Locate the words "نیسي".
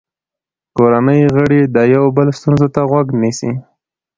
3.21-3.51